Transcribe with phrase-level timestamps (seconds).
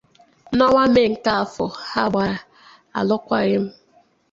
[0.57, 2.35] N'ọnwa Mee nke afọ, ha gbara
[2.97, 3.65] alụkwaghịm.